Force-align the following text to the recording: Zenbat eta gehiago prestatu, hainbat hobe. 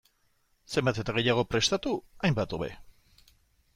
Zenbat 0.75 1.01
eta 1.03 1.15
gehiago 1.19 1.43
prestatu, 1.51 1.93
hainbat 2.29 2.57
hobe. 2.59 2.71